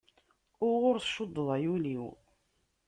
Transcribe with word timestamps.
Uɣur 0.67 0.97
tcuddeḍ 0.99 1.47
ay 1.55 1.65
ul-iw. 1.75 2.05